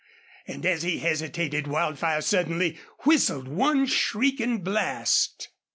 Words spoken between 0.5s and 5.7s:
as he hesitated Wildfire suddenly whistled one shrieking blast.